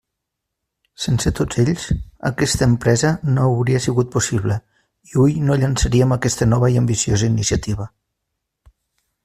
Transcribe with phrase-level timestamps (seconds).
[1.01, 1.83] Sense tots ells,
[2.29, 4.57] aquesta empresa no hauria sigut possible
[5.11, 7.87] i hui no llançaríem aquesta nova i ambiciosa iniciativa.